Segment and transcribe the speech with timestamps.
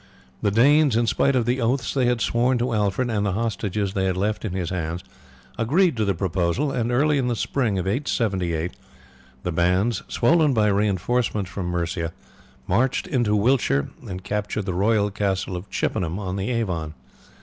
[0.41, 3.93] The Danes, in spite of the oaths they had sworn to Alfred, and the hostages
[3.93, 5.03] they had left in his hands,
[5.59, 8.71] agreed to the proposal; and early in the spring of 878
[9.43, 12.13] the bands, swollen by reinforcements from Mercia,
[12.65, 16.95] marched into Wiltshire and captured the royal castle of Chippenham on the Avon.